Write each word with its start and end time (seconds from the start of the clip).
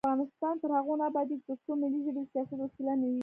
افغانستان 0.03 0.53
تر 0.61 0.69
هغو 0.77 0.93
نه 0.99 1.05
ابادیږي، 1.09 1.45
ترڅو 1.47 1.71
ملي 1.81 1.99
ژبې 2.05 2.21
د 2.25 2.29
سیاست 2.31 2.57
وسیله 2.63 2.93
وي. 3.09 3.15